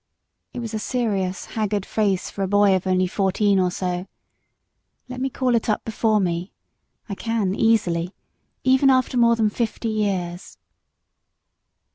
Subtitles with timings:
[0.51, 4.07] It was a serious, haggard face for a boy of only fourteen or so.
[5.07, 6.53] Let me call it up before me
[7.07, 8.15] I can, easily,
[8.63, 10.57] even after more than fifty years.